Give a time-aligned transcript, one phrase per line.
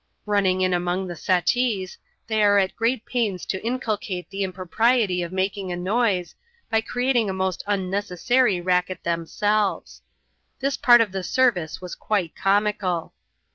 [0.25, 5.31] Eunning in among the settees, they are at great pains to inculcate the impropriety of
[5.31, 6.33] making a noise,
[6.71, 10.01] by creating a most unnecessary racket themselves.
[10.59, 13.13] This part of the service was quite comical.